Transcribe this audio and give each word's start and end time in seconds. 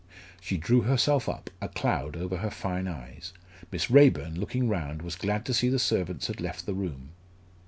She 0.39 0.57
drew 0.57 0.81
herself 0.81 1.29
up, 1.29 1.51
a 1.61 1.69
cloud 1.69 2.17
over 2.17 2.37
her 2.37 2.49
fine 2.49 2.87
eyes. 2.87 3.33
Miss 3.71 3.91
Raeburn, 3.91 4.35
looking 4.39 4.67
round, 4.67 5.03
was 5.03 5.15
glad 5.15 5.45
to 5.45 5.53
see 5.53 5.69
the 5.69 5.77
servants 5.77 6.25
had 6.25 6.41
left 6.41 6.65
the 6.65 6.73
room. 6.73 7.09